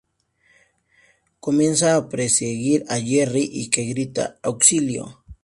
Comienza 1.39 1.95
a 1.95 2.09
perseguir 2.09 2.83
a 2.89 2.97
Jerry, 2.99 3.69
que 3.69 3.85
grita 3.85 4.23
"¡Auxilio! 4.49 5.23